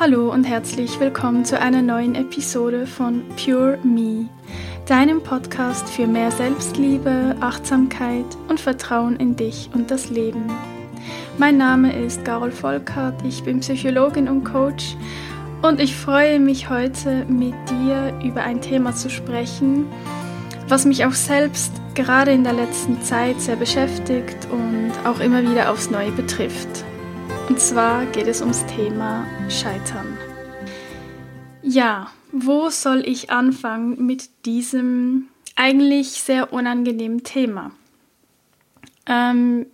[0.00, 4.30] Hallo und herzlich willkommen zu einer neuen Episode von Pure Me,
[4.86, 10.46] deinem Podcast für mehr Selbstliebe, Achtsamkeit und Vertrauen in dich und das Leben.
[11.36, 14.96] Mein Name ist Carol Volkert, ich bin Psychologin und Coach
[15.60, 19.84] und ich freue mich heute mit dir über ein Thema zu sprechen,
[20.66, 25.70] was mich auch selbst gerade in der letzten Zeit sehr beschäftigt und auch immer wieder
[25.70, 26.86] aufs Neue betrifft.
[27.50, 30.16] Und zwar geht es ums Thema Scheitern.
[31.62, 35.26] Ja, wo soll ich anfangen mit diesem
[35.56, 37.72] eigentlich sehr unangenehmen Thema?
[39.04, 39.66] Ähm,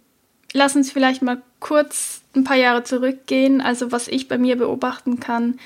[0.55, 3.61] lass uns vielleicht mal kurz ein paar Jahre zurückgehen.
[3.61, 5.59] Also was ich bei mir beobachten kann,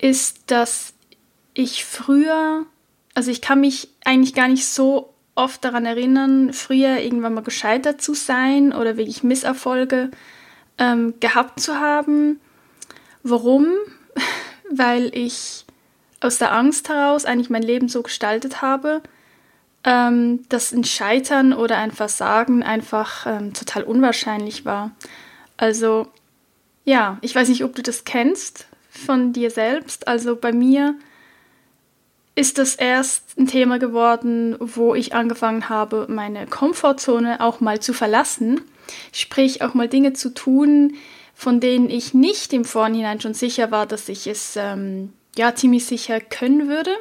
[0.00, 0.94] ist, dass
[1.52, 2.64] ich früher,
[3.12, 8.00] also ich kann mich eigentlich gar nicht so oft daran erinnern, früher irgendwann mal gescheitert
[8.00, 10.12] zu sein oder wirklich Misserfolge
[10.78, 12.40] ähm, gehabt zu haben.
[13.22, 13.66] Warum?
[14.70, 15.64] Weil ich
[16.20, 19.02] aus der Angst heraus eigentlich mein Leben so gestaltet habe,
[19.84, 24.90] ähm, dass ein Scheitern oder ein Versagen einfach ähm, total unwahrscheinlich war.
[25.56, 26.08] Also
[26.84, 30.08] ja, ich weiß nicht, ob du das kennst von dir selbst.
[30.08, 30.94] Also bei mir
[32.34, 37.92] ist das erst ein Thema geworden, wo ich angefangen habe, meine Komfortzone auch mal zu
[37.92, 38.60] verlassen
[39.12, 40.94] Sprich, auch mal Dinge zu tun,
[41.34, 45.84] von denen ich nicht im Vorhinein schon sicher war, dass ich es ähm, ja ziemlich
[45.84, 46.92] sicher können würde.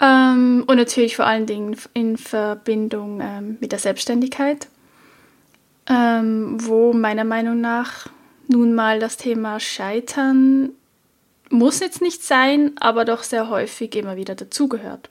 [0.00, 4.68] Ähm, und natürlich vor allen Dingen in Verbindung ähm, mit der Selbstständigkeit,
[5.88, 8.06] ähm, wo meiner Meinung nach
[8.46, 10.70] nun mal das Thema Scheitern
[11.50, 15.10] muss jetzt nicht sein, aber doch sehr häufig immer wieder dazugehört.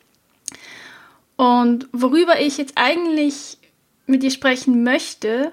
[1.36, 3.58] Und worüber ich jetzt eigentlich
[4.08, 5.52] mit dir sprechen möchte,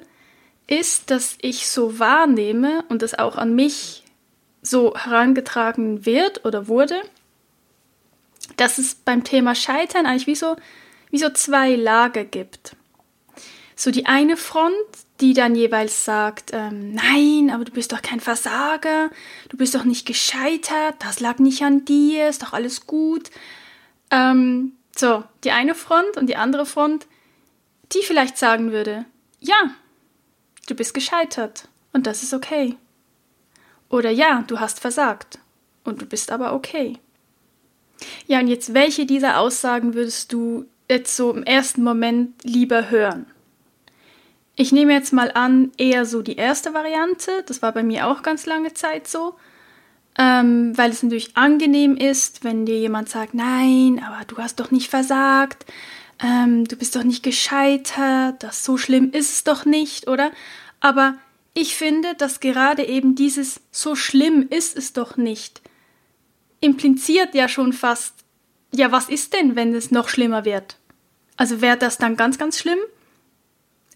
[0.67, 4.05] ist, dass ich so wahrnehme und das auch an mich
[4.63, 7.03] so herangetragen wird oder wurde,
[8.57, 10.57] dass es beim Thema Scheitern eigentlich wie so,
[11.11, 12.77] wie so zwei Lager gibt.
[13.77, 14.73] So die eine Front,
[15.21, 19.11] die dann jeweils sagt, ähm, nein, aber du bist doch kein Versager,
[19.49, 23.31] du bist doch nicht gescheitert, das lag nicht an dir, ist doch alles gut.
[24.11, 27.07] Ähm, so, die eine Front und die andere Front,
[27.93, 29.05] die vielleicht sagen würde,
[29.41, 29.75] ja,
[30.67, 32.77] du bist gescheitert und das ist okay.
[33.89, 35.39] Oder ja, du hast versagt
[35.85, 36.99] und du bist aber okay.
[38.27, 43.27] Ja, und jetzt, welche dieser Aussagen würdest du jetzt so im ersten Moment lieber hören?
[44.57, 47.45] Ich nehme jetzt mal an, eher so die erste Variante.
[47.47, 49.35] Das war bei mir auch ganz lange Zeit so.
[50.17, 54.71] Ähm, weil es natürlich angenehm ist, wenn dir jemand sagt, nein, aber du hast doch
[54.71, 55.67] nicht versagt,
[56.23, 60.31] ähm, du bist doch nicht gescheitert, das so schlimm ist es doch nicht, oder?
[60.81, 61.17] Aber
[61.55, 65.63] ich finde, dass gerade eben dieses so schlimm ist es doch nicht
[66.65, 68.15] impliziert ja schon fast,
[68.73, 70.79] ja, was ist denn, wenn es noch schlimmer wird?
[71.37, 72.79] Also wäre das dann ganz, ganz schlimm?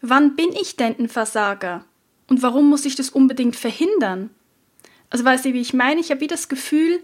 [0.02, 1.84] Wann bin ich denn ein Versager?
[2.28, 4.30] Und warum muss ich das unbedingt verhindern?
[5.10, 6.00] Also weißt du, wie ich meine?
[6.00, 7.02] Ich habe wie das Gefühl,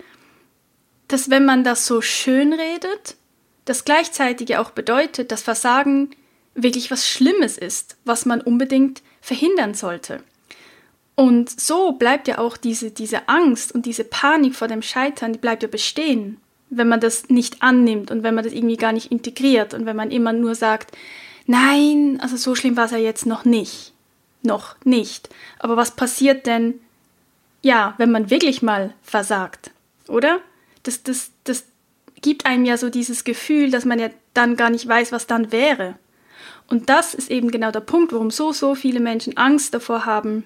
[1.09, 3.17] dass wenn man das so schön redet,
[3.65, 6.11] das gleichzeitig auch bedeutet, dass Versagen
[6.55, 10.23] wirklich was Schlimmes ist, was man unbedingt verhindern sollte.
[11.17, 15.39] Und so bleibt ja auch diese, diese Angst und diese Panik vor dem Scheitern, die
[15.39, 16.39] bleibt ja bestehen,
[16.71, 19.97] wenn man das nicht annimmt und wenn man das irgendwie gar nicht integriert und wenn
[19.97, 20.97] man immer nur sagt,
[21.47, 23.93] nein, also so schlimm war es ja jetzt noch nicht.
[24.43, 25.31] Noch nicht.
[25.59, 26.81] Aber was passiert denn,
[27.63, 29.71] ja, wenn man wirklich mal versagt,
[30.09, 30.41] oder?
[30.83, 31.65] Das, das, das
[32.25, 35.53] gibt einem ja so dieses Gefühl, dass man ja dann gar nicht weiß, was dann
[35.53, 35.97] wäre.
[36.69, 40.45] Und das ist eben genau der Punkt, warum so, so viele Menschen Angst davor haben,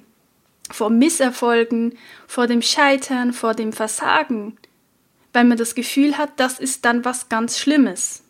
[0.73, 1.97] vor Misserfolgen,
[2.27, 4.59] vor dem Scheitern, vor dem Versagen,
[5.33, 8.25] weil man das Gefühl hat, das ist dann was ganz Schlimmes.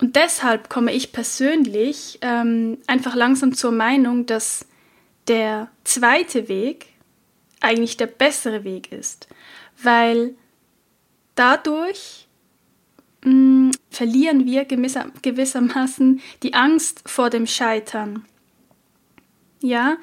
[0.00, 4.66] Und deshalb komme ich persönlich ähm, einfach langsam zur Meinung, dass
[5.26, 6.86] der zweite Weg
[7.60, 9.26] eigentlich der bessere Weg ist,
[9.82, 10.36] weil
[11.34, 12.21] dadurch
[13.24, 18.24] mh, mm, verlieren wir gewisser, gewissermaßen die Angst vor dem Scheitern.
[19.60, 19.96] Ja,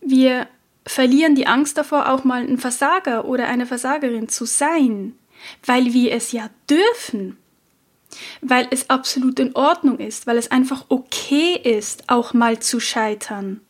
[0.00, 0.46] wir
[0.86, 5.14] verlieren die Angst davor, auch mal ein Versager oder eine Versagerin zu sein,
[5.64, 7.36] weil wir es ja dürfen,
[8.40, 13.60] weil es absolut in Ordnung ist, weil es einfach okay ist, auch mal zu scheitern.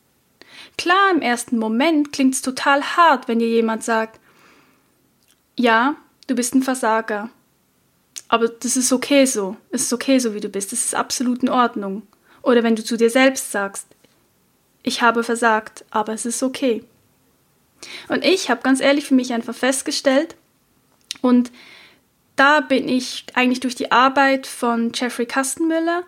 [0.79, 4.19] Klar, im ersten Moment klingt es total hart, wenn dir jemand sagt,
[5.57, 7.29] ja, du bist ein Versager.
[8.29, 9.57] Aber das ist okay so.
[9.71, 10.73] Es ist okay so, wie du bist.
[10.73, 12.03] Das ist absolut in Ordnung.
[12.43, 13.87] Oder wenn du zu dir selbst sagst,
[14.83, 16.85] ich habe versagt, aber es ist okay.
[18.09, 20.37] Und ich habe ganz ehrlich für mich einfach festgestellt,
[21.23, 21.51] und
[22.37, 26.05] da bin ich eigentlich durch die Arbeit von Jeffrey Kastenmüller,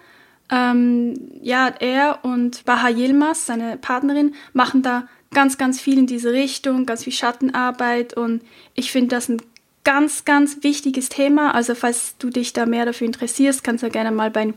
[0.51, 6.33] ähm, ja, er und Baha Yilmaz, seine Partnerin, machen da ganz, ganz viel in diese
[6.33, 8.43] Richtung, ganz viel Schattenarbeit und
[8.75, 9.41] ich finde das ein
[9.85, 11.55] ganz, ganz wichtiges Thema.
[11.55, 14.55] Also falls du dich da mehr dafür interessierst, kannst du gerne mal bei,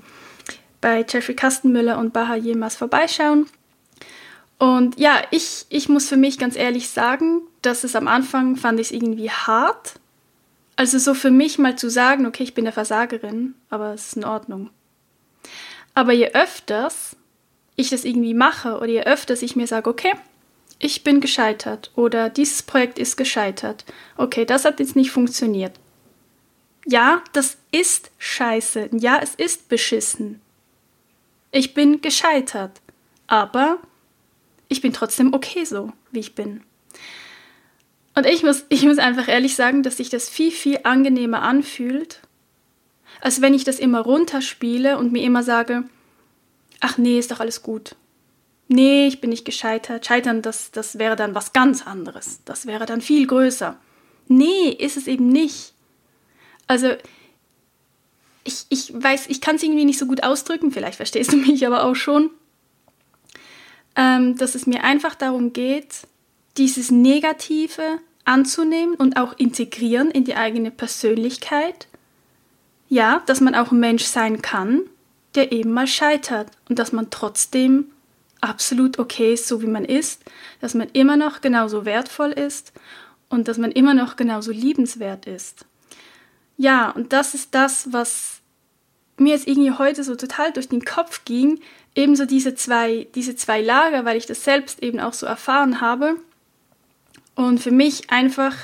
[0.81, 3.48] bei Jeffrey Kastenmüller und Baha Yilmaz vorbeischauen.
[4.57, 8.80] Und ja, ich, ich muss für mich ganz ehrlich sagen, dass es am Anfang fand
[8.80, 10.00] ich es irgendwie hart.
[10.77, 14.18] Also so für mich mal zu sagen, okay, ich bin eine Versagerin, aber es ist
[14.18, 14.69] in Ordnung.
[15.94, 17.16] Aber je öfters
[17.78, 20.12] ich das irgendwie mache oder je öfters ich mir sage, okay,
[20.80, 23.86] ich bin gescheitert oder dieses Projekt ist gescheitert.
[24.18, 25.80] Okay, das hat jetzt nicht funktioniert.
[26.86, 28.89] Ja, das ist scheiße.
[28.94, 30.42] Ja, es ist beschissen.
[31.51, 32.81] Ich bin gescheitert.
[33.27, 33.80] Aber
[34.68, 36.62] ich bin trotzdem okay so, wie ich bin.
[38.13, 42.21] Und ich muss, ich muss einfach ehrlich sagen, dass sich das viel, viel angenehmer anfühlt,
[43.19, 45.83] als wenn ich das immer runterspiele und mir immer sage,
[46.80, 47.95] ach nee, ist doch alles gut.
[48.67, 50.06] Nee, ich bin nicht gescheitert.
[50.06, 52.39] Scheitern, das, das wäre dann was ganz anderes.
[52.45, 53.77] Das wäre dann viel größer.
[54.27, 55.73] Nee, ist es eben nicht.
[56.67, 56.89] Also,
[58.44, 61.65] ich, ich weiß, ich kann es irgendwie nicht so gut ausdrücken, vielleicht verstehst du mich
[61.65, 62.31] aber auch schon,
[63.95, 66.07] ähm, dass es mir einfach darum geht,
[66.57, 71.88] dieses Negative anzunehmen und auch integrieren in die eigene Persönlichkeit.
[72.88, 74.81] Ja, dass man auch ein Mensch sein kann,
[75.33, 77.91] der eben mal scheitert und dass man trotzdem
[78.41, 80.23] absolut okay ist, so wie man ist,
[80.61, 82.73] dass man immer noch genauso wertvoll ist
[83.29, 85.65] und dass man immer noch genauso liebenswert ist.
[86.57, 88.41] Ja, und das ist das, was
[89.17, 91.59] mir jetzt irgendwie heute so total durch den Kopf ging,
[91.95, 96.15] ebenso diese zwei, diese zwei Lager, weil ich das selbst eben auch so erfahren habe.
[97.35, 98.55] Und für mich einfach,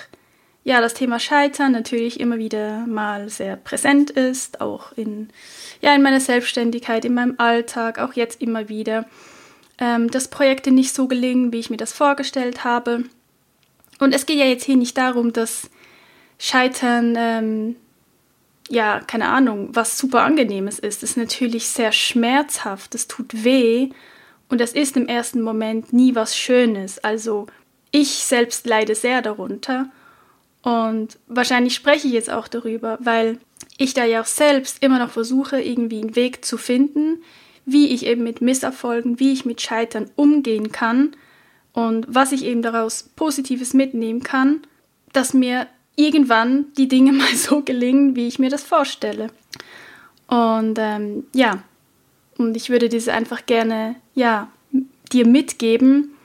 [0.64, 5.30] ja, das Thema Scheitern natürlich immer wieder mal sehr präsent ist, auch in,
[5.82, 9.06] ja, in meiner Selbstständigkeit, in meinem Alltag, auch jetzt immer wieder
[9.82, 13.04] ähm, dass Projekte nicht so gelingen, wie ich mir das vorgestellt habe.
[14.00, 15.70] Und es geht ja jetzt hier nicht darum, dass
[16.38, 17.76] Scheitern, ähm,
[18.70, 21.04] ja, keine Ahnung, was super angenehmes ist.
[21.04, 23.90] Es ist natürlich sehr schmerzhaft, es tut weh
[24.50, 27.00] und das ist im ersten Moment nie was Schönes.
[27.04, 27.48] Also
[27.90, 29.88] ich selbst leide sehr darunter
[30.62, 33.40] und wahrscheinlich spreche ich jetzt auch darüber, weil
[33.78, 37.24] ich da ja auch selbst immer noch versuche, irgendwie einen Weg zu finden,
[37.66, 41.16] wie ich eben mit Misserfolgen, wie ich mit Scheitern umgehen kann
[41.74, 44.62] und was ich eben daraus Positives mitnehmen kann,
[45.14, 49.28] dass mir irgendwann die Dinge mal so gelingen, wie ich mir das vorstelle.
[50.28, 51.64] Und ähm, ja,
[52.38, 54.50] und ich würde diese einfach gerne, ja,
[55.12, 56.16] dir mitgeben.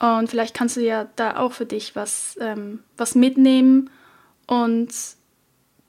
[0.00, 3.90] Und vielleicht kannst du ja da auch für dich was, ähm, was mitnehmen
[4.46, 4.92] und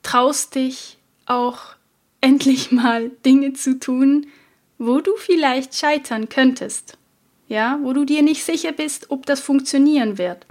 [0.04, 1.60] traust dich auch
[2.22, 4.28] endlich mal Dinge zu tun,
[4.78, 6.98] wo du vielleicht scheitern könntest,
[7.48, 10.46] ja, wo du dir nicht sicher bist, ob das funktionieren wird.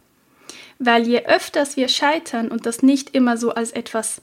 [0.78, 4.20] Weil je öfters wir scheitern und das nicht immer so als etwas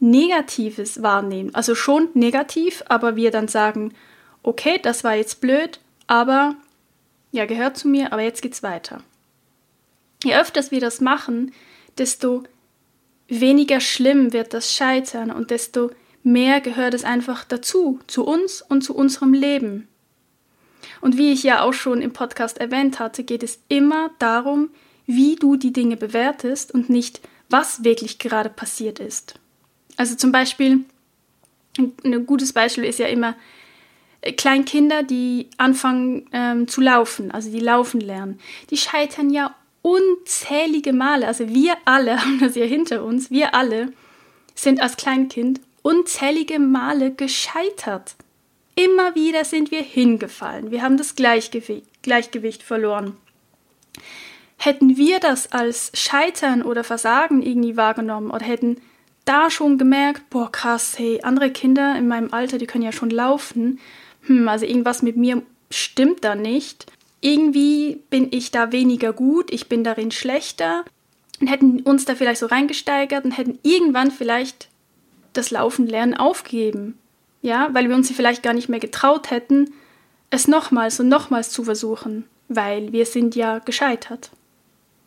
[0.00, 3.94] Negatives wahrnehmen, also schon negativ, aber wir dann sagen,
[4.42, 6.56] okay, das war jetzt blöd, aber
[7.32, 9.02] ja, gehört zu mir, aber jetzt geht's weiter.
[10.22, 11.52] Je öfters wir das machen,
[11.98, 12.44] desto
[13.28, 15.90] weniger schlimm wird das Scheitern und desto
[16.24, 19.88] mehr gehört es einfach dazu, zu uns und zu unserem Leben.
[21.00, 24.70] Und wie ich ja auch schon im Podcast erwähnt hatte, geht es immer darum,
[25.06, 29.34] wie du die Dinge bewertest und nicht, was wirklich gerade passiert ist.
[29.96, 30.80] Also zum Beispiel,
[31.78, 33.36] ein gutes Beispiel ist ja immer
[34.22, 38.40] äh, Kleinkinder, die anfangen ähm, zu laufen, also die laufen lernen.
[38.70, 41.26] Die scheitern ja unzählige Male.
[41.26, 43.30] Also wir alle haben das ja hinter uns.
[43.30, 43.92] Wir alle
[44.54, 48.16] sind als Kleinkind unzählige Male gescheitert.
[48.74, 50.70] Immer wieder sind wir hingefallen.
[50.70, 53.16] Wir haben das Gleichgewicht, Gleichgewicht verloren.
[54.56, 58.80] Hätten wir das als Scheitern oder Versagen irgendwie wahrgenommen oder hätten
[59.26, 63.10] da schon gemerkt, boah krass, hey, andere Kinder in meinem Alter, die können ja schon
[63.10, 63.78] laufen,
[64.22, 66.86] hm, also irgendwas mit mir stimmt da nicht.
[67.20, 70.84] Irgendwie bin ich da weniger gut, ich bin darin schlechter
[71.40, 74.68] und hätten uns da vielleicht so reingesteigert und hätten irgendwann vielleicht
[75.34, 76.98] das Laufen lernen aufgeben.
[77.42, 79.74] Ja, weil wir uns vielleicht gar nicht mehr getraut hätten,
[80.30, 84.30] es nochmals und nochmals zu versuchen, weil wir sind ja gescheitert.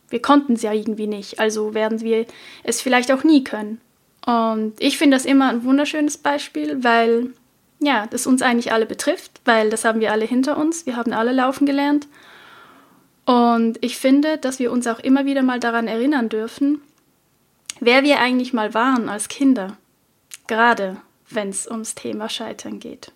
[0.09, 2.25] Wir konnten es ja irgendwie nicht, also werden wir
[2.63, 3.81] es vielleicht auch nie können.
[4.25, 7.33] Und ich finde das immer ein wunderschönes Beispiel, weil
[7.79, 11.13] ja, das uns eigentlich alle betrifft, weil das haben wir alle hinter uns, wir haben
[11.13, 12.07] alle laufen gelernt.
[13.25, 16.81] Und ich finde, dass wir uns auch immer wieder mal daran erinnern dürfen,
[17.79, 19.77] wer wir eigentlich mal waren als Kinder,
[20.47, 20.97] gerade
[21.29, 23.11] wenn es ums Thema Scheitern geht.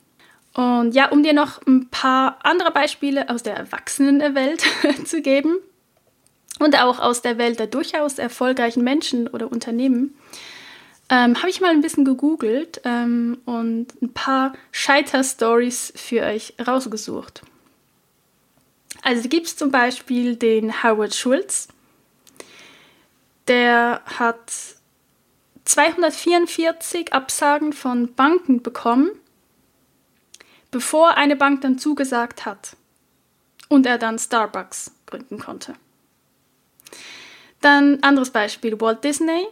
[0.54, 4.64] Und ja, um dir noch ein paar andere Beispiele aus der Erwachsenenwelt
[5.06, 5.58] zu geben
[6.60, 10.14] und auch aus der Welt der durchaus erfolgreichen Menschen oder Unternehmen,
[11.10, 17.44] ähm, habe ich mal ein bisschen gegoogelt ähm, und ein paar Scheiter-Stories für euch rausgesucht.
[19.04, 21.70] Also gibt es zum Beispiel den Howard Schulz.
[23.48, 24.52] Der hat
[25.66, 29.12] 244 Absagen von Banken bekommen,
[30.72, 32.76] bevor eine Bank dann zugesagt hat
[33.70, 35.74] und er dann Starbucks gründen konnte.
[37.62, 39.48] Dann anderes Beispiel, Walt Disney.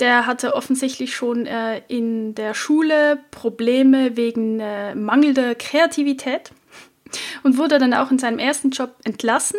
[0.00, 6.52] Der hatte offensichtlich schon äh, in der Schule Probleme wegen äh, mangelnder Kreativität
[7.42, 9.58] und wurde dann auch in seinem ersten Job entlassen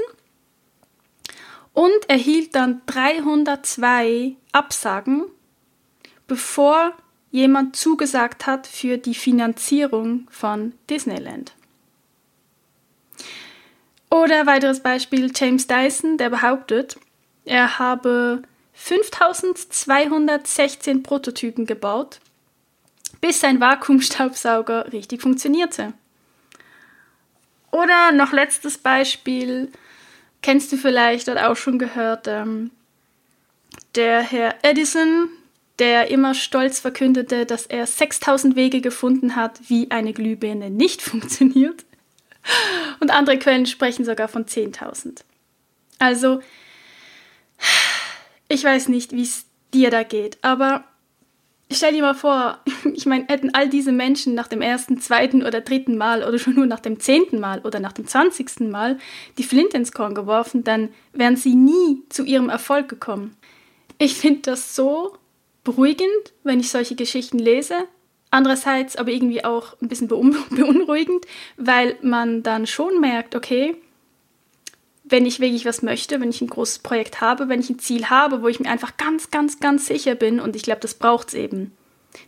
[1.73, 5.23] und erhielt dann 302 Absagen,
[6.27, 6.93] bevor
[7.31, 11.53] jemand zugesagt hat für die Finanzierung von Disneyland.
[14.09, 16.97] Oder weiteres Beispiel James Dyson, der behauptet,
[17.45, 18.41] er habe
[18.73, 22.19] 5216 Prototypen gebaut,
[23.21, 25.93] bis sein Vakuumstaubsauger richtig funktionierte.
[27.71, 29.71] Oder noch letztes Beispiel,
[30.41, 32.71] kennst du vielleicht oder auch schon gehört, ähm,
[33.95, 35.29] der Herr Edison,
[35.79, 41.86] der immer stolz verkündete, dass er 6000 Wege gefunden hat, wie eine Glühbirne nicht funktioniert.
[43.00, 45.21] Und andere Quellen sprechen sogar von 10.000.
[46.00, 46.41] Also,
[48.48, 50.83] ich weiß nicht, wie es dir da geht, aber
[51.73, 52.59] Stell dir mal vor,
[52.93, 56.55] ich meine, hätten all diese Menschen nach dem ersten, zweiten oder dritten Mal oder schon
[56.55, 58.97] nur nach dem zehnten Mal oder nach dem zwanzigsten Mal
[59.37, 63.37] die Flint ins Korn geworfen, dann wären sie nie zu ihrem Erfolg gekommen.
[63.97, 65.15] Ich finde das so
[65.63, 67.75] beruhigend, wenn ich solche Geschichten lese.
[68.31, 70.07] Andererseits aber irgendwie auch ein bisschen
[70.49, 71.25] beunruhigend,
[71.57, 73.75] weil man dann schon merkt, okay,
[75.12, 78.10] wenn ich wirklich was möchte, wenn ich ein großes Projekt habe, wenn ich ein Ziel
[78.10, 81.30] habe, wo ich mir einfach ganz, ganz, ganz sicher bin und ich glaube, das braucht
[81.30, 81.72] es eben.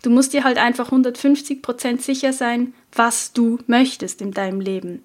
[0.02, 5.04] Du musst dir halt einfach 150% sicher sein, was du möchtest in deinem Leben.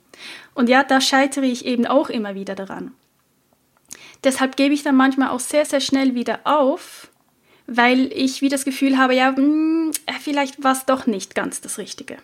[0.55, 2.93] Und ja, da scheitere ich eben auch immer wieder daran.
[4.25, 7.11] Deshalb gebe ich dann manchmal auch sehr, sehr schnell wieder auf,
[7.67, 11.61] weil ich wie das Gefühl habe, ja, mh, hm, vielleicht war es doch nicht ganz
[11.61, 12.17] das Richtige.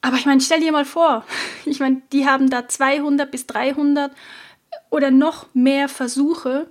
[0.00, 1.24] Aber ich meine, stell dir mal vor,
[1.64, 4.12] ich meine, die haben da 200 bis 300
[4.90, 6.66] oder noch mehr Versuche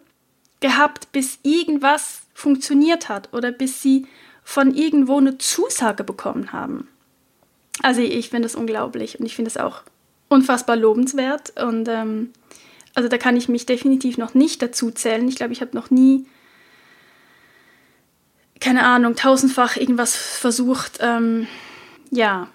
[0.59, 4.07] gehabt, bis irgendwas funktioniert hat oder bis sie
[4.43, 6.87] von irgendwo eine Zusage bekommen haben.
[7.83, 9.83] Also ich finde das unglaublich und ich finde es auch
[10.29, 12.31] unfassbar lobenswert und ähm,
[12.95, 15.27] also da kann ich mich definitiv noch nicht dazu zählen.
[15.27, 16.25] Ich glaube, ich habe noch nie,
[18.59, 20.97] keine Ahnung, tausendfach irgendwas versucht.
[21.01, 21.47] Ähm,
[22.09, 22.47] ja,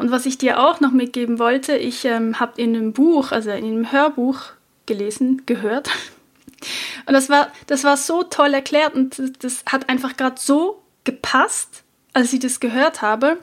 [0.00, 3.50] und was ich dir auch noch mitgeben wollte, ich ähm, habe in einem Buch, also
[3.50, 4.40] in einem Hörbuch
[4.86, 5.90] gelesen, gehört.
[7.06, 11.82] Und das war, das war so toll erklärt und das hat einfach gerade so gepasst,
[12.12, 13.38] als ich das gehört habe.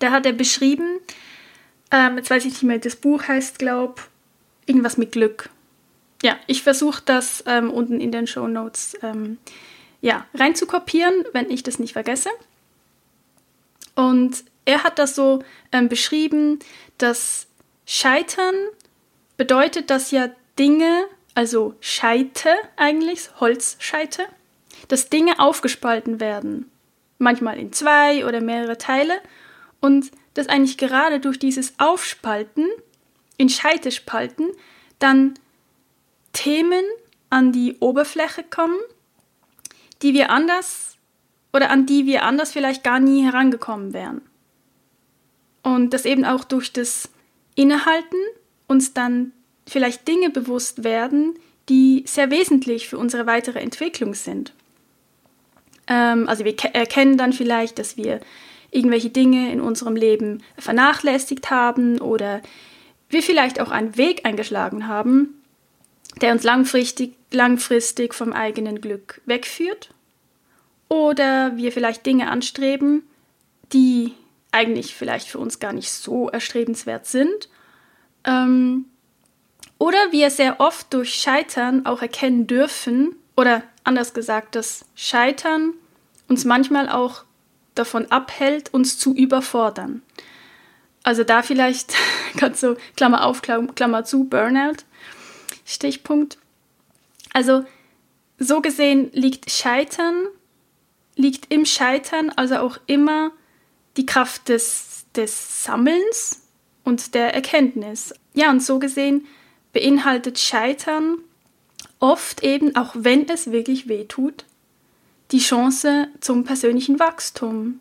[0.00, 0.98] Da hat er beschrieben,
[1.92, 4.02] ähm, jetzt weiß ich nicht mehr, das Buch heißt, glaube
[4.66, 5.50] irgendwas mit Glück.
[6.22, 9.38] Ja, ich versuche das ähm, unten in den Show Notes ähm,
[10.00, 12.30] ja, reinzukopieren, wenn ich das nicht vergesse.
[13.94, 16.58] Und er hat das so ähm, beschrieben,
[16.98, 17.46] dass
[17.86, 18.54] Scheitern
[19.36, 24.26] bedeutet, dass ja Dinge, also Scheite eigentlich, Holzscheite,
[24.88, 26.70] dass Dinge aufgespalten werden.
[27.18, 29.20] Manchmal in zwei oder mehrere Teile.
[29.80, 32.68] Und dass eigentlich gerade durch dieses Aufspalten,
[33.36, 34.48] in Scheite spalten,
[34.98, 35.34] dann
[36.32, 36.84] Themen
[37.30, 38.78] an die Oberfläche kommen,
[40.02, 40.96] die wir anders
[41.52, 44.20] oder an die wir anders vielleicht gar nie herangekommen wären.
[45.62, 47.10] Und dass eben auch durch das
[47.54, 48.16] Innehalten
[48.66, 49.32] uns dann
[49.66, 51.38] vielleicht Dinge bewusst werden,
[51.68, 54.52] die sehr wesentlich für unsere weitere Entwicklung sind.
[55.86, 58.20] Ähm, also wir erkennen dann vielleicht, dass wir
[58.70, 62.40] irgendwelche Dinge in unserem Leben vernachlässigt haben oder
[63.08, 65.42] wir vielleicht auch einen Weg eingeschlagen haben,
[66.20, 69.90] der uns langfristig, langfristig vom eigenen Glück wegführt.
[70.88, 73.02] Oder wir vielleicht Dinge anstreben,
[73.72, 74.12] die
[74.52, 77.48] eigentlich vielleicht für uns gar nicht so erstrebenswert sind.
[78.24, 78.86] Ähm,
[79.78, 85.72] oder wir sehr oft durch Scheitern auch erkennen dürfen, oder anders gesagt, dass Scheitern
[86.28, 87.24] uns manchmal auch
[87.74, 90.02] davon abhält, uns zu überfordern.
[91.02, 91.94] Also da vielleicht
[92.36, 94.84] Gerade so Klammer auf, Klammer zu, Burnout.
[95.64, 96.38] Stichpunkt.
[97.32, 97.64] Also
[98.38, 100.26] so gesehen liegt Scheitern,
[101.16, 103.32] liegt im Scheitern also auch immer
[103.96, 106.42] die Kraft des, des Sammelns
[106.84, 108.14] und der Erkenntnis.
[108.34, 109.26] Ja, und so gesehen
[109.72, 111.18] beinhaltet Scheitern
[111.98, 114.44] oft eben, auch wenn es wirklich weh tut,
[115.30, 117.80] die Chance zum persönlichen Wachstum.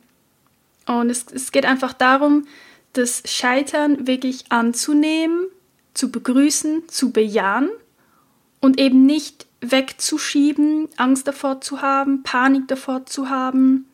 [0.85, 2.47] Und es, es geht einfach darum,
[2.93, 5.45] das Scheitern wirklich anzunehmen,
[5.93, 7.69] zu begrüßen, zu bejahen
[8.61, 13.87] und eben nicht wegzuschieben, Angst davor zu haben, Panik davor zu haben.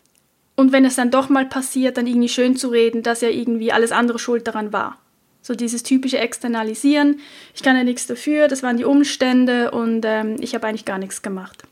[0.55, 3.71] Und wenn es dann doch mal passiert, dann irgendwie schön zu reden, dass ja irgendwie
[3.71, 4.97] alles andere schuld daran war.
[5.41, 7.19] So dieses typische Externalisieren.
[7.53, 10.97] Ich kann ja nichts dafür, das waren die Umstände und ähm, ich habe eigentlich gar
[10.97, 11.63] nichts gemacht.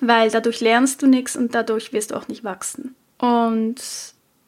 [0.00, 2.94] Weil dadurch lernst du nichts und dadurch wirst du auch nicht wachsen.
[3.18, 3.76] Und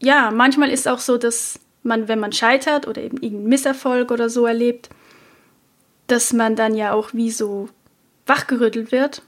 [0.00, 4.10] ja, manchmal ist es auch so, dass man, wenn man scheitert oder eben irgendeinen Misserfolg
[4.10, 4.90] oder so erlebt,
[6.06, 7.68] dass man dann ja auch wie so
[8.26, 9.22] wachgerüttelt wird.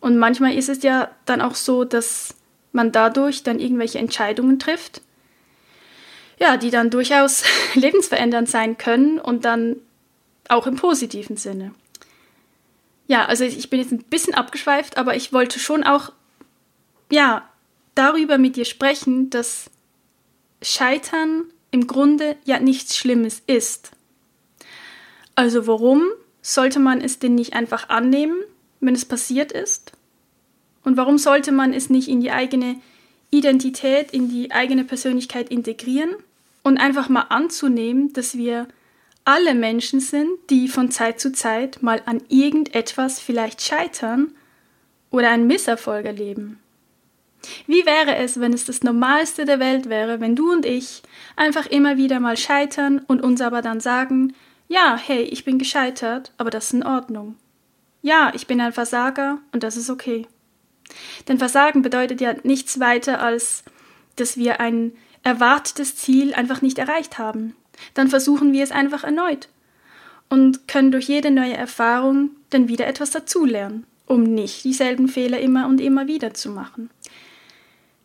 [0.00, 2.34] Und manchmal ist es ja dann auch so, dass
[2.74, 5.00] man dadurch dann irgendwelche Entscheidungen trifft,
[6.38, 9.76] ja, die dann durchaus lebensverändernd sein können und dann
[10.48, 11.72] auch im positiven Sinne.
[13.06, 16.12] Ja, also ich bin jetzt ein bisschen abgeschweift, aber ich wollte schon auch,
[17.10, 17.48] ja,
[17.94, 19.70] darüber mit dir sprechen, dass
[20.62, 23.92] Scheitern im Grunde ja nichts Schlimmes ist.
[25.34, 26.02] Also warum
[26.42, 28.38] sollte man es denn nicht einfach annehmen,
[28.80, 29.92] wenn es passiert ist?
[30.84, 32.76] Und warum sollte man es nicht in die eigene
[33.30, 36.14] Identität, in die eigene Persönlichkeit integrieren
[36.62, 38.68] und einfach mal anzunehmen, dass wir
[39.24, 44.32] alle Menschen sind, die von Zeit zu Zeit mal an irgendetwas vielleicht scheitern
[45.10, 46.60] oder einen Misserfolg erleben.
[47.66, 51.02] Wie wäre es, wenn es das Normalste der Welt wäre, wenn du und ich
[51.36, 54.34] einfach immer wieder mal scheitern und uns aber dann sagen,
[54.68, 57.36] ja, hey, ich bin gescheitert, aber das ist in Ordnung.
[58.02, 60.26] Ja, ich bin ein Versager und das ist okay.
[61.28, 63.64] Denn Versagen bedeutet ja nichts weiter als,
[64.16, 64.92] dass wir ein
[65.22, 67.56] erwartetes Ziel einfach nicht erreicht haben.
[67.94, 69.48] Dann versuchen wir es einfach erneut
[70.28, 75.66] und können durch jede neue Erfahrung dann wieder etwas dazulernen, um nicht dieselben Fehler immer
[75.66, 76.90] und immer wieder zu machen.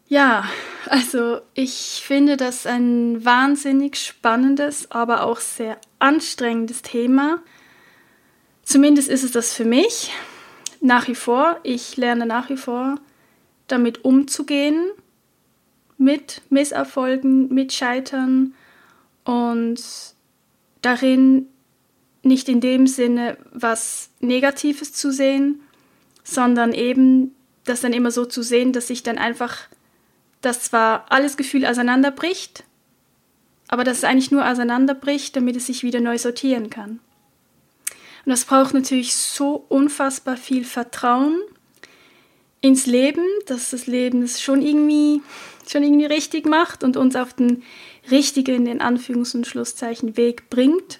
[0.08, 0.50] Ja,
[0.88, 7.44] also ich finde das ein wahnsinnig spannendes, aber auch sehr anstrengendes Thema.
[8.64, 10.12] Zumindest ist es das für mich
[10.82, 11.60] nach wie vor.
[11.64, 12.96] Ich lerne nach wie vor
[13.68, 14.84] damit umzugehen,
[15.98, 18.56] mit Misserfolgen, mit Scheitern
[19.26, 19.80] und
[20.82, 21.48] darin
[22.24, 25.62] nicht in dem Sinne was Negatives zu sehen,
[26.24, 29.68] sondern eben das dann immer so zu sehen, dass ich dann einfach
[30.42, 32.64] dass zwar alles Gefühl auseinanderbricht,
[33.68, 37.00] aber dass es eigentlich nur auseinanderbricht, damit es sich wieder neu sortieren kann.
[38.30, 41.42] Und das braucht natürlich so unfassbar viel Vertrauen
[42.62, 45.24] ins Leben, dass das Leben es schon irgendwie,
[45.68, 47.64] schon irgendwie richtig macht und uns auf den
[48.12, 51.00] richtigen, in Anführungs- und Schlusszeichen, Weg bringt.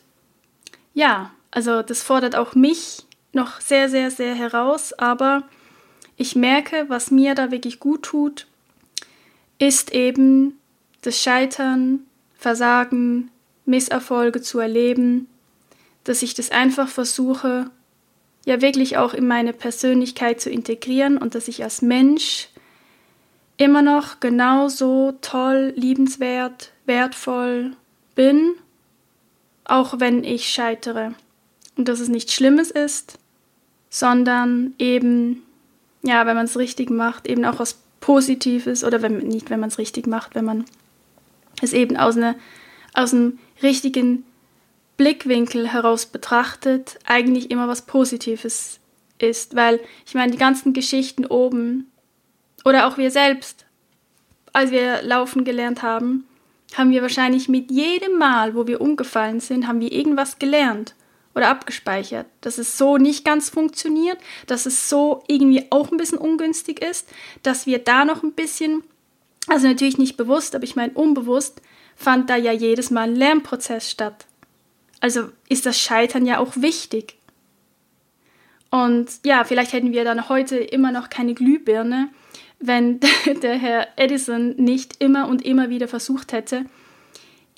[0.96, 5.44] Ja, also das fordert auch mich noch sehr, sehr, sehr heraus, aber
[6.18, 8.48] ich merke, was mir da wirklich gut tut
[9.60, 10.58] ist eben
[11.04, 12.08] das Scheitern,
[12.40, 13.30] Versagen,
[13.66, 15.29] Misserfolge zu erleben,
[16.10, 17.70] dass ich das einfach versuche,
[18.44, 22.50] ja wirklich auch in meine Persönlichkeit zu integrieren und dass ich als Mensch
[23.58, 27.74] immer noch genauso toll, liebenswert, wertvoll
[28.16, 28.56] bin,
[29.66, 31.14] auch wenn ich scheitere.
[31.78, 33.20] Und dass es nichts Schlimmes ist,
[33.92, 35.44] sondern eben,
[36.02, 39.70] ja, wenn man es richtig macht, eben auch aus Positives oder wenn, nicht, wenn man
[39.70, 40.66] es richtig macht, wenn man
[41.62, 42.34] es eben aus, eine,
[42.96, 44.24] aus einem richtigen
[45.00, 48.82] Blickwinkel heraus betrachtet, eigentlich immer was Positives
[49.18, 49.56] ist.
[49.56, 51.90] Weil ich meine, die ganzen Geschichten oben
[52.66, 53.66] oder auch wir selbst,
[54.52, 56.28] als wir laufen gelernt haben,
[56.76, 60.96] haben wir wahrscheinlich mit jedem Mal, wo wir umgefallen sind, haben wir irgendwas gelernt
[61.34, 66.18] oder abgespeichert, dass es so nicht ganz funktioniert, dass es so irgendwie auch ein bisschen
[66.18, 67.08] ungünstig ist,
[67.42, 68.84] dass wir da noch ein bisschen,
[69.48, 71.62] also natürlich nicht bewusst, aber ich meine unbewusst,
[71.96, 74.26] fand da ja jedes Mal ein Lernprozess statt.
[75.00, 77.16] Also ist das Scheitern ja auch wichtig.
[78.72, 82.10] Und ja, vielleicht hätten wir dann heute immer noch keine Glühbirne,
[82.60, 83.00] wenn
[83.42, 86.66] der Herr Edison nicht immer und immer wieder versucht hätte,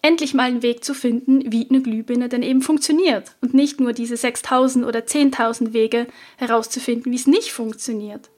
[0.01, 3.93] endlich mal einen Weg zu finden, wie eine Glühbirne denn eben funktioniert und nicht nur
[3.93, 8.29] diese 6000 oder 10.000 Wege herauszufinden, wie es nicht funktioniert.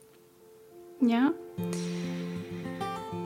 [1.00, 1.32] Ja?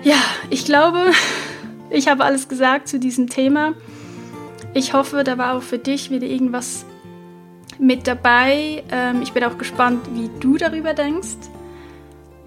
[0.04, 1.12] Ja, ich glaube,
[1.90, 3.74] ich habe alles gesagt zu diesem Thema.
[4.78, 6.86] Ich hoffe, da war auch für dich wieder irgendwas
[7.80, 8.84] mit dabei.
[8.92, 11.50] Ähm, ich bin auch gespannt, wie du darüber denkst.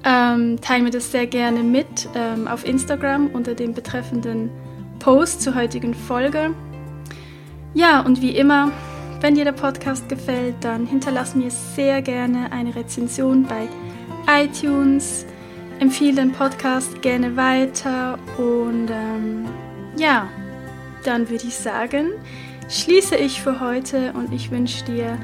[0.05, 4.49] Ähm, teile mir das sehr gerne mit ähm, auf Instagram unter dem betreffenden
[5.01, 6.55] Post zur heutigen Folge.
[7.75, 8.71] Ja, und wie immer,
[9.21, 13.69] wenn dir der Podcast gefällt, dann hinterlass mir sehr gerne eine Rezension bei
[14.45, 15.27] iTunes.
[15.81, 19.47] Empfehle den Podcast gerne weiter und ähm,
[19.97, 20.29] ja,
[21.05, 22.13] dann würde ich sagen,
[22.69, 25.19] schließe ich für heute und ich wünsche dir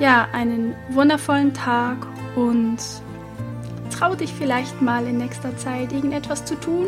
[0.00, 2.78] ja einen wundervollen Tag und
[3.90, 6.86] trau dich vielleicht mal in nächster Zeit irgendetwas zu tun,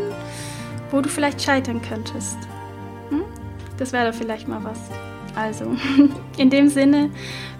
[0.90, 2.38] wo du vielleicht scheitern könntest.
[3.11, 3.24] Hm?
[3.76, 4.78] Das wäre doch vielleicht mal was.
[5.35, 5.76] Also,
[6.37, 7.11] in dem Sinne,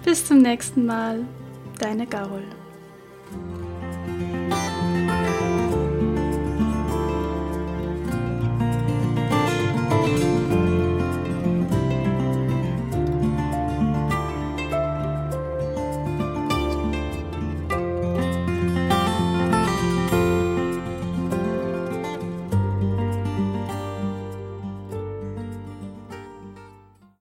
[0.03, 1.25] bis zum nächsten Mal,
[1.79, 2.43] deine Garol.